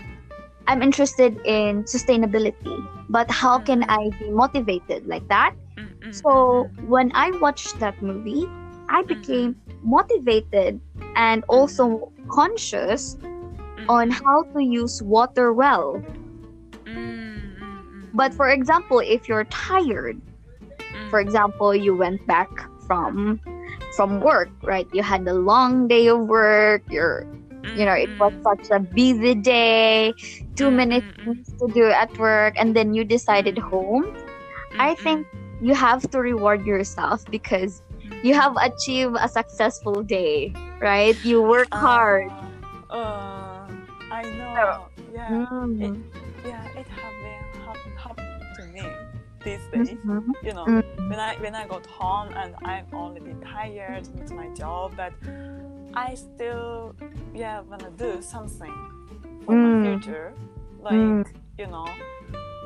I'm 0.68 0.84
interested 0.84 1.40
in 1.46 1.84
sustainability, 1.90 2.78
but 3.10 3.32
how 3.32 3.58
can 3.58 3.84
I 3.90 4.12
be 4.20 4.30
motivated 4.30 5.08
like 5.08 5.28
that? 5.30 5.56
Mm, 5.78 5.90
mm, 5.98 6.14
So 6.14 6.30
mm, 6.70 6.88
when 6.88 7.12
I 7.16 7.32
watched 7.42 7.80
that 7.80 7.98
movie, 8.04 8.46
I 8.90 9.02
became 9.02 9.56
motivated 9.84 10.82
and 11.16 11.44
also 11.48 12.12
conscious 12.30 13.18
mm, 13.78 13.90
on 13.90 14.10
how 14.12 14.46
to 14.56 14.64
use 14.64 15.02
water 15.04 15.54
well. 15.54 16.04
mm, 16.86 16.92
mm, 17.60 17.84
mm, 17.92 18.14
But 18.14 18.34
for 18.34 18.50
example, 18.50 19.00
if 19.00 19.28
you're 19.28 19.46
tired, 19.46 20.22
mm, 20.94 21.10
for 21.10 21.20
example, 21.20 21.76
you 21.76 21.96
went 21.96 22.26
back 22.26 22.50
from 22.88 23.42
from 23.92 24.20
work, 24.22 24.52
right? 24.64 24.88
You 24.92 25.04
had 25.04 25.28
a 25.28 25.34
long 25.34 25.88
day 25.88 26.08
of 26.08 26.22
work. 26.28 26.84
You're, 26.90 27.26
you 27.74 27.86
know, 27.86 27.94
it 27.94 28.12
was 28.20 28.34
mm, 28.34 28.46
such 28.46 28.68
a 28.72 28.80
busy 28.80 29.36
day. 29.36 30.16
Too 30.56 30.72
many 30.72 31.02
Mm, 31.02 31.14
mm, 31.14 31.14
mm. 31.18 31.26
things 31.26 31.54
to 31.62 31.70
do 31.74 31.86
at 31.90 32.12
work, 32.18 32.56
and 32.58 32.76
then 32.76 32.94
you 32.94 33.04
decided 33.06 33.58
home. 33.60 34.06
I 34.80 34.96
mm, 35.00 35.04
think 35.04 35.28
you 35.60 35.74
have 35.76 36.10
to 36.12 36.20
reward 36.20 36.66
yourself 36.66 37.26
because 37.30 37.82
mm, 37.89 37.89
you 38.24 38.34
have 38.34 38.56
achieved 38.62 39.16
a 39.20 39.28
successful 39.28 40.04
day, 40.04 40.54
right? 40.82 41.16
You 41.24 41.42
work 41.42 41.74
hard. 41.74 42.30
Uh, 42.90 43.68
I 44.12 44.24
know. 44.38 44.88
Yeah, 45.14 45.46
Mm. 45.52 46.04
yeah. 46.46 46.64
It 46.80 46.88
have 46.88 47.16
been 47.24 47.44
hap- 47.66 47.98
happened 47.98 48.44
to 48.58 48.64
me 48.76 48.86
these 49.44 49.64
days. 49.72 49.90
Mhm. 50.04 50.34
You 50.44 50.54
know, 50.54 50.66
Mm. 50.66 50.84
when 51.10 51.20
I 51.20 51.36
when 51.40 51.56
I 51.56 51.68
got 51.68 51.86
home 51.86 52.30
and 52.36 52.56
I'm 52.66 52.86
already 52.94 53.36
tired 53.44 54.08
with 54.18 54.32
my 54.34 54.48
job, 54.54 54.94
but 54.98 55.14
I 55.94 56.16
still 56.16 56.96
yeah 57.34 57.62
wanna 57.62 57.92
do 57.98 58.22
something 58.22 58.74
for 59.46 59.54
Mm. 59.54 59.64
my 59.64 59.74
future, 59.86 60.34
like 60.82 60.94
Mm. 60.94 61.26
you 61.58 61.68
know, 61.68 61.88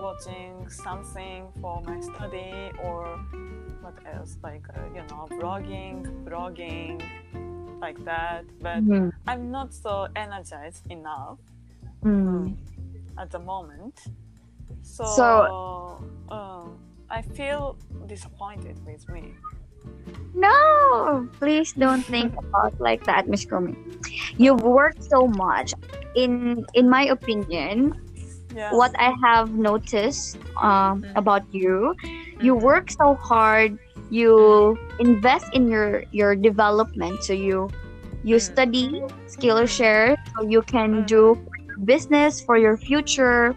watching 0.01 0.67
something 0.69 1.47
for 1.61 1.81
my 1.87 1.99
study 2.01 2.71
or 2.83 3.19
what 3.83 3.93
else 4.07 4.37
like 4.41 4.63
uh, 4.71 4.79
you 4.95 5.03
know 5.11 5.27
vlogging, 5.37 6.01
blogging, 6.25 7.01
like 7.81 7.99
that. 8.05 8.45
But 8.61 8.81
Mhm. 8.87 9.11
I'm 9.27 9.51
not 9.51 9.73
so 9.73 10.07
energized 10.15 10.87
enough 10.89 11.37
Mm. 12.03 12.55
at 13.17 13.29
the 13.31 13.39
moment. 13.39 13.95
So, 14.81 15.03
So- 15.05 16.03
um, 16.31 16.79
I 17.09 17.21
feel 17.21 17.77
disappointed 18.07 18.79
with 18.85 19.07
me. 19.09 19.35
No, 20.33 21.27
please 21.39 21.73
don't 21.73 22.01
think 22.03 22.33
about 22.39 22.79
like 22.79 23.03
that, 23.05 23.27
Miss 23.27 23.45
Kumi. 23.45 23.75
You've 24.37 24.63
worked 24.63 25.03
so 25.03 25.27
much. 25.27 25.73
In 26.15 26.65
in 26.73 26.89
my 26.89 27.03
opinion, 27.11 27.93
Yeah. 28.55 28.71
what 28.73 28.91
I 28.97 29.13
have 29.23 29.53
noticed 29.53 30.37
um, 30.61 31.01
Mm. 31.03 31.11
about 31.21 31.43
you, 31.53 31.95
you 32.43 32.55
work 32.55 32.91
so 32.91 33.17
hard. 33.23 33.79
You 34.09 34.79
invest 34.99 35.49
in 35.53 35.67
your 35.69 36.03
your 36.11 36.35
development. 36.35 37.23
So 37.23 37.33
you 37.33 37.73
you 38.23 38.39
Mm. 38.39 38.51
study 38.51 39.01
Skillshare 39.27 40.15
so 40.35 40.47
you 40.47 40.63
can 40.63 41.03
Mm. 41.03 41.07
do 41.07 41.37
business 41.85 42.41
for 42.41 42.57
your 42.57 42.77
future. 42.77 43.55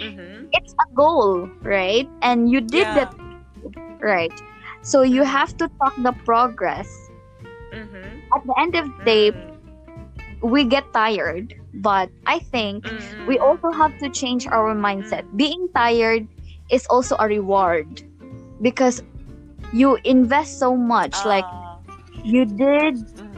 Mhm. 0.00 0.48
It's 0.52 0.74
a 0.74 0.94
goal, 0.94 1.50
right? 1.64 2.08
And 2.22 2.50
you 2.50 2.60
did 2.60 2.88
Yeah. 2.88 2.94
that 2.94 3.10
right. 4.02 4.32
So 4.82 5.02
you 5.02 5.24
have 5.24 5.56
to 5.58 5.68
talk 5.82 5.94
the 5.96 6.12
progress. 6.24 7.10
Mm-hmm. 7.72 8.20
At 8.34 8.42
the 8.44 8.54
end 8.60 8.74
of 8.76 8.86
the 8.86 9.02
day, 9.04 9.32
we 10.42 10.64
get 10.64 10.92
tired, 10.92 11.54
but 11.74 12.10
I 12.26 12.38
think 12.40 12.84
we 13.26 13.38
Mm-hmm. 13.38 13.38
also 13.38 13.70
have 13.80 13.96
to 14.02 14.10
change 14.10 14.46
our 14.50 14.74
mindset. 14.74 15.24
Being 15.36 15.68
tired 15.74 16.28
is 16.70 16.86
also 16.86 17.16
a 17.18 17.26
reward 17.28 18.02
because 18.62 19.02
you 19.72 19.98
invest 20.04 20.58
so 20.58 20.76
much. 20.76 21.24
Like 21.24 21.48
Ah, 21.48 21.78
you 22.22 22.46
did 22.46 22.96
mm, 23.16 23.36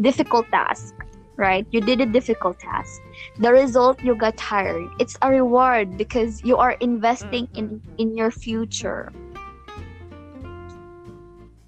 difficult 0.00 0.46
task, 0.50 0.94
right? 1.36 1.66
You 1.70 1.80
did 1.80 2.00
a 2.00 2.06
difficult 2.06 2.58
task. 2.60 3.00
The 3.38 3.52
result 3.52 4.02
you 4.02 4.14
got 4.16 4.36
tired. 4.36 4.88
It's 4.98 5.16
a 5.22 5.30
reward 5.30 5.96
because 5.96 6.42
you 6.44 6.56
are 6.58 6.72
investing 6.80 7.48
in 7.54 7.80
Mhm. 7.80 7.80
in 7.98 8.16
your 8.16 8.30
future. 8.30 9.12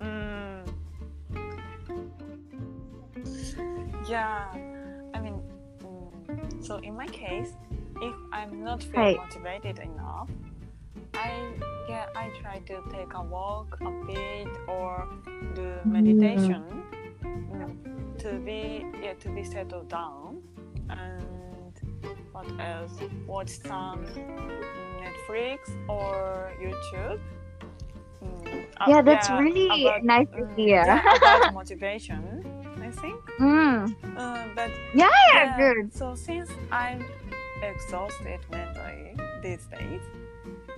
mm. 0.00 0.64
Yeah, 4.08 4.46
I 5.14 5.20
mean, 5.20 5.42
mm, 5.82 6.64
so 6.64 6.76
in 6.78 6.94
my 6.96 7.06
case, 7.08 7.52
if 8.00 8.14
I'm 8.32 8.62
not 8.62 8.82
feeling 8.82 9.16
Right. 9.16 9.16
motivated 9.16 9.78
enough, 9.78 10.30
I 11.16 11.30
yeah 11.88 12.06
I 12.16 12.28
try 12.42 12.58
to 12.70 12.76
take 12.92 13.12
a 13.14 13.22
walk 13.22 13.78
a 13.80 13.90
bit 14.06 14.48
or 14.68 15.08
do 15.54 15.74
meditation 15.84 16.64
mm, 17.22 18.18
to 18.18 18.32
be 18.44 18.84
yeah 19.02 19.14
to 19.20 19.28
be 19.30 19.44
settled 19.44 19.88
down 19.88 20.42
and 20.90 21.74
what 22.32 22.46
else 22.60 22.92
watch 23.26 23.48
some 23.64 24.04
Netflix 25.02 25.58
or 25.88 26.52
YouTube. 26.62 27.18
Mm, 28.22 28.66
Yeah, 28.88 29.02
that's 29.02 29.28
yeah, 29.28 29.38
really 29.38 29.66
about- 29.86 30.04
nice 30.04 30.28
idea. 30.34 30.82
mm, 30.84 30.86
yeah, 30.86 31.16
about 31.16 31.54
motivation, 31.60 32.44
I 32.82 32.90
think. 32.90 33.20
Mm. 33.40 33.94
Uh, 34.16 34.44
but 34.54 34.70
Yeah, 34.94 35.08
yeah, 35.32 35.56
good. 35.56 35.92
so 35.94 36.14
since 36.14 36.50
I'm 36.70 37.04
exhausted 37.62 38.40
mentally 38.50 39.16
these 39.42 39.64
days, 39.66 40.02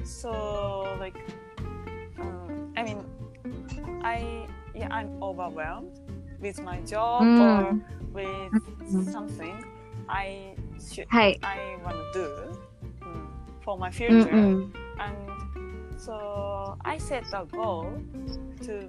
so 0.04 0.96
like, 1.00 1.16
um, 2.20 2.72
I 2.76 2.82
mean, 2.82 3.04
I 4.02 4.46
yeah 4.74 4.88
I'm 4.90 5.10
overwhelmed 5.22 6.00
with 6.40 6.60
my 6.62 6.80
job 6.82 7.22
Mm. 7.22 7.40
or 7.40 7.76
with 8.12 8.52
Mm. 8.88 9.04
something 9.12 9.64
I 10.08 10.54
should 10.92 11.06
Hi. 11.10 11.36
I 11.42 11.76
want 11.84 11.96
to 11.96 12.12
do 12.12 12.58
mm, 13.02 13.26
for 13.64 13.76
my 13.78 13.90
future 13.90 14.30
Mm-mm. 14.30 14.72
and 15.00 15.16
so 16.00 16.76
I 16.84 16.98
set 16.98 17.24
a 17.32 17.44
goal 17.44 18.00
to 18.62 18.88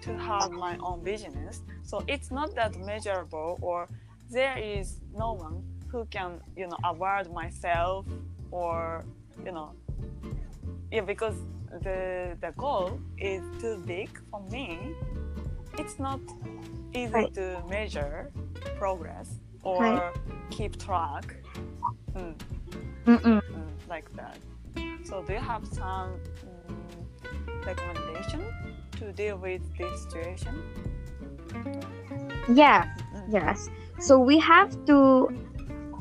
to 0.00 0.16
have 0.18 0.50
my 0.52 0.76
own 0.78 1.02
business. 1.02 1.62
So 1.82 2.02
it's 2.06 2.30
not 2.30 2.54
that 2.54 2.76
measurable, 2.78 3.58
or 3.60 3.88
there 4.30 4.56
is 4.58 5.00
no 5.14 5.32
one 5.32 5.62
who 5.90 6.06
can 6.06 6.40
you 6.56 6.66
know 6.66 6.78
award 6.84 7.32
myself, 7.32 8.06
or 8.50 9.04
you 9.44 9.52
know, 9.52 9.72
yeah, 10.90 11.02
because 11.02 11.36
the 11.82 12.36
the 12.40 12.52
goal 12.56 13.00
is 13.18 13.42
too 13.60 13.76
big 13.86 14.10
for 14.30 14.40
me. 14.50 14.94
It's 15.78 15.98
not 15.98 16.20
easy 16.94 17.12
Right. 17.12 17.34
to 17.34 17.62
measure 17.68 18.32
progress 18.78 19.28
or 19.62 19.82
Right. 19.82 20.12
keep 20.50 20.78
track. 20.78 21.36
Mm 22.14 22.34
mm, 23.06 23.40
like 23.88 24.08
that. 24.16 24.38
So 25.04 25.22
do 25.22 25.32
you 25.32 25.40
have 25.40 25.64
some 25.66 26.18
mm, 26.68 27.66
recommendation 27.66 28.42
to 28.98 29.12
deal 29.12 29.36
with 29.38 29.62
this 29.78 30.02
situation? 30.02 30.54
Yeah. 32.48 32.84
Mm. 33.14 33.32
Yes. 33.32 33.68
So 34.00 34.18
we 34.18 34.38
have 34.38 34.70
to 34.86 35.28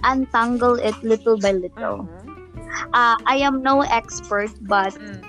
untangle 0.04 0.76
it 0.76 0.96
little 1.04 1.38
by 1.38 1.52
little. 1.52 2.08
Mhm. 2.08 2.37
Uh, 2.94 3.16
I 3.26 3.38
am 3.44 3.62
no 3.62 3.82
expert, 3.82 4.52
but 4.62 4.94
Mm, 5.00 5.22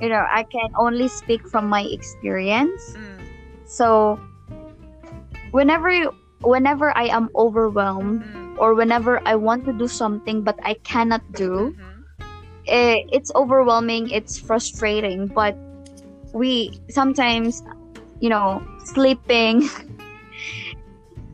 you 0.00 0.08
know 0.08 0.24
I 0.30 0.44
can 0.44 0.68
only 0.78 1.08
speak 1.08 1.46
from 1.48 1.68
my 1.68 1.82
experience. 1.82 2.80
mm, 2.96 3.20
So 3.66 4.18
whenever 5.50 5.90
whenever 6.42 6.96
I 6.96 7.04
am 7.12 7.28
overwhelmed 7.36 8.22
mm, 8.22 8.56
or 8.58 8.74
whenever 8.74 9.20
I 9.26 9.36
want 9.36 9.64
to 9.66 9.72
do 9.72 9.88
something 9.88 10.42
but 10.42 10.58
I 10.64 10.74
cannot 10.84 11.22
do, 11.34 11.74
mhm. 11.76 12.02
eh, 12.68 13.02
it's 13.12 13.30
overwhelming. 13.34 14.10
It's 14.10 14.38
frustrating, 14.38 15.28
but 15.28 15.56
we 16.32 16.80
sometimes, 16.90 17.62
you 18.20 18.28
know, 18.30 18.62
sleeping 18.94 19.68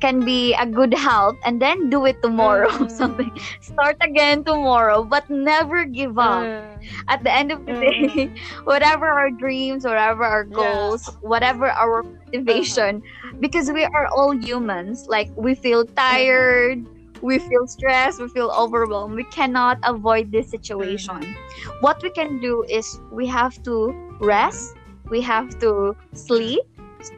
can 0.01 0.25
be 0.25 0.55
a 0.55 0.67
good 0.67 0.95
help 0.95 1.37
and 1.45 1.61
then 1.61 1.89
do 1.91 2.05
it 2.07 2.21
tomorrow 2.23 2.69
Mm. 2.89 2.91
something. 2.91 3.31
Start 3.61 3.97
again 4.03 4.45
tomorrow 4.45 5.05
but 5.05 5.25
never 5.29 5.85
give 5.85 6.19
up. 6.19 6.49
Mm, 6.49 6.79
at 7.09 7.23
the 7.25 7.33
end 7.33 7.51
of 7.53 7.65
the 7.67 7.75
day 7.75 8.31
mm, 8.31 8.31
whatever 8.65 9.07
our 9.07 9.31
dreams 9.31 9.85
whatever 9.85 10.25
our 10.25 10.45
Yeah. 10.47 10.55
goals 10.55 11.17
whatever 11.21 11.67
our 11.71 12.03
motivation 12.33 13.03
because 13.41 13.71
we 13.73 13.85
are 13.85 14.07
all 14.15 14.33
humans 14.37 15.05
like 15.09 15.31
we 15.37 15.55
feel 15.55 15.85
tired 15.97 16.79
we 17.23 17.39
feel 17.39 17.67
stressed 17.67 18.21
we 18.21 18.29
feel 18.29 18.51
overwhelmed 18.57 19.15
we 19.15 19.25
cannot 19.25 19.79
avoid 19.85 20.33
this 20.33 20.51
situation. 20.51 21.37
What 21.81 21.99
we 22.03 22.11
can 22.11 22.39
do 22.41 22.65
is 22.69 23.01
we 23.11 23.27
have 23.29 23.61
to 23.65 23.95
rest 24.21 24.77
we 25.11 25.21
have 25.23 25.49
to 25.61 25.97
sleep 26.15 26.63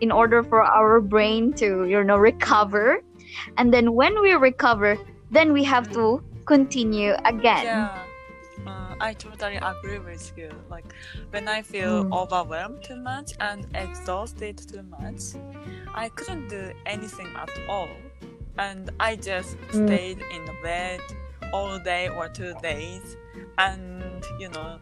in 0.00 0.10
order 0.12 0.42
for 0.44 0.62
our 0.62 1.00
brain 1.00 1.52
to 1.54 1.84
you 1.84 2.02
know 2.04 2.16
recover 2.16 2.98
and 3.56 3.72
then 3.72 3.92
when 3.94 4.12
we 4.22 4.32
recover 4.32 4.96
then 5.30 5.52
we 5.52 5.64
have 5.64 5.88
to 5.92 6.20
continue 6.46 7.14
again 7.24 7.64
Yeah. 7.64 8.04
Uh, 8.66 8.94
I 9.00 9.14
totally 9.14 9.56
agree 9.56 9.98
with 10.00 10.32
you. 10.36 10.50
Like 10.68 10.84
when 11.30 11.48
I 11.48 11.62
feel 11.62 12.04
Mm. 12.04 12.12
overwhelmed 12.12 12.82
too 12.84 12.96
much 12.96 13.32
and 13.40 13.64
exhausted 13.74 14.58
too 14.58 14.82
much, 14.82 15.20
I 15.94 16.08
couldn't 16.10 16.48
do 16.48 16.72
anything 16.84 17.28
at 17.36 17.48
all. 17.68 17.88
And 18.58 18.90
I 19.00 19.16
just 19.16 19.56
Mm. 19.72 19.86
stayed 19.86 20.18
in 20.34 20.44
the 20.44 20.56
bed 20.62 21.00
all 21.52 21.78
day 21.78 22.08
or 22.08 22.28
two 22.28 22.52
days 22.60 23.16
and 23.56 24.24
you 24.38 24.48
know 24.50 24.78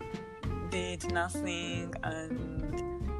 did 0.71 1.13
nothing 1.13 1.93
and 2.03 2.66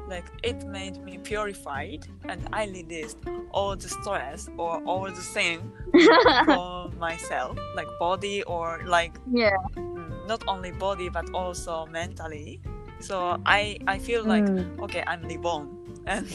like 0.07 0.25
it 0.43 0.65
made 0.67 0.97
me 1.03 1.17
purified 1.17 2.07
and 2.29 2.47
I 2.53 2.65
released 2.67 3.17
all 3.51 3.75
the 3.75 3.89
stress 3.89 4.49
or 4.57 4.79
all 4.85 5.05
the 5.05 5.21
thing 5.35 5.71
from 6.45 6.97
myself 6.99 7.57
like 7.75 7.87
body 7.99 8.43
or 8.43 8.79
like 8.85 9.15
yeah 9.31 9.55
mm, 9.75 10.27
not 10.27 10.43
only 10.47 10.71
body 10.71 11.09
but 11.09 11.25
also 11.33 11.85
mentally 11.87 12.59
so 12.99 13.37
i 13.45 13.77
i 13.87 13.97
feel 13.99 14.23
like 14.23 14.43
Mm. 14.45 14.79
okay 14.83 15.03
i'm 15.07 15.21
reborn 15.23 15.69
and 16.05 16.25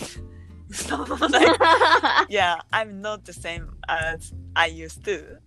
so 0.71 0.97
like 1.29 1.57
yeah 2.31 2.61
i'm 2.73 3.01
not 3.03 3.25
the 3.25 3.33
same 3.33 3.75
as 3.89 4.33
i 4.57 4.67
used 4.67 5.05
to 5.05 5.39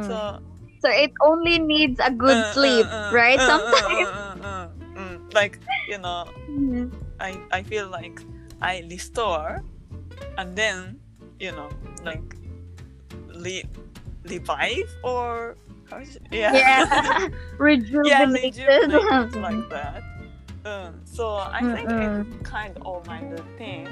so 0.00 0.40
So 0.84 0.88
it 0.92 1.12
only 1.24 1.58
needs 1.58 1.98
a 2.04 2.10
good 2.12 2.36
uh, 2.36 2.52
sleep, 2.52 2.86
uh, 2.86 2.90
uh, 2.90 3.10
right? 3.10 3.40
uh, 3.40 3.42
uh, 3.42 3.48
Sometimes. 3.48 4.85
Like 5.36 5.60
you 5.88 5.98
know 5.98 6.24
i 7.20 7.30
i 7.52 7.60
feel 7.62 7.86
like 7.92 8.18
i 8.62 8.82
restore 8.90 9.62
and 10.38 10.56
then 10.56 10.96
you 11.38 11.52
know 11.52 11.68
like 12.04 12.24
re- 13.44 13.68
revive 14.24 14.90
or 15.04 15.56
how 15.90 15.98
is 15.98 16.16
it? 16.16 16.22
yeah 16.32 16.50
Yeah. 16.56 16.82
yeah, 18.04 18.26
rejuvenate 18.26 19.36
like 19.38 19.68
that. 19.70 20.02
Um, 20.66 20.98
so 21.06 21.36
I 21.38 21.62
think 21.62 21.86
Mm-mm. 21.90 22.26
it's 22.26 22.48
kind 22.50 22.74
of 22.82 23.06
my 23.06 23.22
routine. 23.22 23.86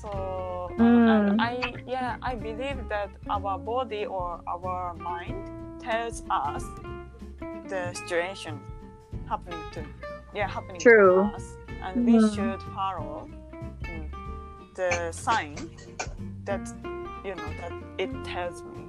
So 0.00 0.70
uh, 0.78 0.78
Mm. 0.78 1.10
and 1.10 1.40
I 1.42 1.74
yeah 1.90 2.22
I 2.22 2.38
believe 2.38 2.78
that 2.88 3.10
our 3.28 3.58
body 3.58 4.06
or 4.06 4.38
our 4.46 4.94
mind 4.94 5.42
tells 5.82 6.22
us 6.30 6.62
the 7.66 7.90
situation 7.98 8.60
happening 9.28 9.58
to 9.74 9.82
yeah 10.34 10.48
happening 10.48 10.80
True. 10.80 11.30
to 11.30 11.36
us, 11.36 11.56
and 11.82 12.04
we 12.06 12.14
Mm. 12.18 12.34
should 12.34 12.62
follow 12.74 13.28
mm, 13.82 14.08
the 14.74 15.12
sign 15.12 15.56
that 16.44 16.60
you 17.24 17.34
know 17.34 17.50
that 17.60 17.72
it 17.98 18.10
tells 18.24 18.62
me. 18.62 18.88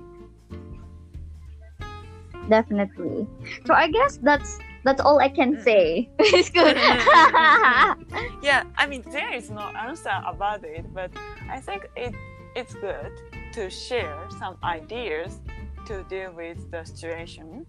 Definitely. 2.50 3.28
So 3.66 3.74
I 3.74 3.88
guess 3.90 4.18
that's 4.22 4.60
that's 4.84 5.00
all 5.02 5.20
I 5.20 5.30
can 5.30 5.56
Mm. 5.56 5.64
say. 5.64 6.10
it's 6.20 6.50
good. 6.50 6.76
yeah 8.44 8.64
i 8.78 8.86
mean 8.86 9.02
there 9.12 9.34
is 9.34 9.50
no 9.50 9.72
answer 9.88 10.12
about 10.28 10.64
it 10.66 10.84
but 10.94 11.10
i 11.50 11.60
think 11.60 11.88
it 11.96 12.14
it's 12.56 12.74
good 12.76 13.12
to 13.54 13.70
share 13.70 14.20
some 14.40 14.58
ideas 14.64 15.40
to 15.88 16.04
deal 16.10 16.32
with 16.34 16.60
the 16.72 16.84
situation 16.84 17.66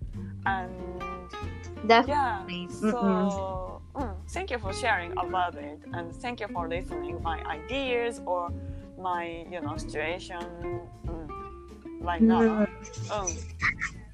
and 0.46 0.74
yeah 1.88 2.42
Definitely. 2.46 2.68
so 2.90 3.80
mm, 3.94 4.14
thank 4.28 4.50
you 4.50 4.58
for 4.58 4.72
sharing 4.72 5.12
about 5.12 5.54
it, 5.56 5.78
and 5.92 6.14
thank 6.16 6.40
you 6.40 6.48
for 6.48 6.68
listening 6.68 7.22
my 7.22 7.42
ideas 7.44 8.20
or 8.26 8.50
my 8.98 9.44
you 9.50 9.60
know 9.60 9.76
situation 9.76 10.40
mm, 11.06 11.28
like 12.00 12.26
that. 12.26 12.68
Um, 13.10 13.28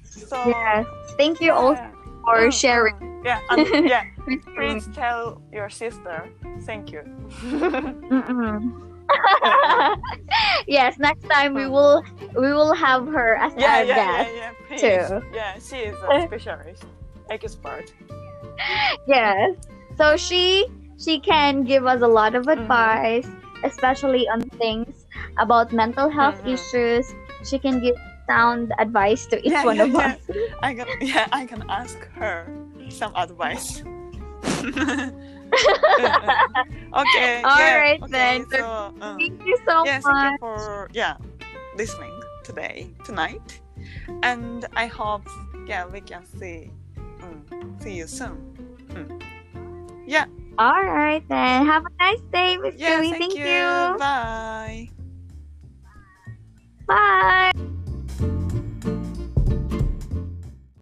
so 0.03 0.35
Yes. 0.47 0.85
Thank 1.17 1.39
you 1.41 1.51
also 1.53 1.81
yeah, 1.81 1.91
for 2.23 2.37
mm, 2.47 2.53
sharing. 2.53 2.95
mm, 2.95 3.25
yeah, 3.25 3.39
and, 3.49 3.67
yeah. 3.87 4.03
Please 4.55 4.87
tell 4.93 5.41
your 5.51 5.69
sister 5.69 6.29
thank 6.65 6.91
you. 6.91 7.03
Yes, 10.67 10.97
next 10.99 11.27
time 11.29 11.53
we 11.53 11.67
will 11.67 12.03
we 12.35 12.53
will 12.53 12.73
have 12.73 13.07
her 13.07 13.35
as 13.35 13.53
yeah, 13.57 13.67
our 13.77 13.83
yeah, 13.83 13.95
yeah, 13.95 14.23
guest. 14.23 14.31
yeah. 14.35 14.51
Please. 14.67 14.81
too. 14.81 15.21
Yeah, 15.33 15.53
she 15.59 15.77
is 15.89 15.97
a 16.09 16.21
specialist, 16.27 16.85
expert. 17.33 17.93
Yes. 19.07 19.55
So 19.97 20.17
she 20.17 20.65
she 20.97 21.19
can 21.19 21.63
give 21.63 21.85
us 21.85 22.01
a 22.01 22.07
lot 22.07 22.35
of 22.35 22.47
Mhm. 22.55 22.61
advice, 22.61 23.27
especially 23.63 24.27
on 24.29 24.41
things 24.59 25.05
about 25.39 25.71
mental 25.71 26.09
health 26.09 26.39
Mhm. 26.39 26.45
issues. 26.45 27.13
She 27.43 27.59
can 27.59 27.79
give 27.79 27.95
sound 28.27 28.71
advice 28.79 29.25
to 29.27 29.37
each 29.45 29.51
Yeah, 29.51 29.63
one 29.63 29.77
yeah, 29.77 29.83
of 29.83 29.95
yeah. 29.95 30.15
us. 30.15 30.21
I 30.61 30.73
can 30.75 30.87
yeah, 31.01 31.27
I 31.31 31.45
can 31.45 31.63
ask 31.69 31.97
her 32.15 32.47
some 32.89 33.13
advice. 33.15 33.83
okay. 36.93 37.41
All 37.43 37.57
yeah, 37.57 37.77
right, 37.79 38.01
okay, 38.03 38.11
then. 38.11 38.45
So, 38.49 38.93
um, 39.01 39.17
Thank 39.19 39.41
you 39.45 39.57
so 39.67 39.83
yeah, 39.85 39.99
thank 39.99 40.21
you 40.23 40.31
much. 40.31 40.39
for 40.39 40.89
yeah 40.93 41.17
listening 41.75 42.21
today 42.43 42.89
tonight, 43.03 43.61
and 44.23 44.65
I 44.75 44.87
hope 44.87 45.27
yeah 45.67 45.85
we 45.87 46.01
can 46.01 46.25
see 46.25 46.71
mm, 47.21 47.83
see 47.83 47.95
you 47.97 48.07
soon. 48.07 48.37
Mm. 48.89 49.21
Yeah, 50.07 50.25
All 50.57 50.83
right 50.83 51.23
then. 51.29 51.65
Have 51.65 51.85
a 51.85 51.89
nice 51.99 52.21
day, 52.33 52.57
Miss 52.57 52.75
yeah. 52.77 52.97
Julie. 52.97 53.11
Thank, 53.11 53.33
Thank 53.33 53.35
you. 53.35 53.45
you. 53.45 53.97
Bye. 53.97 54.89
Bye. 56.87 57.51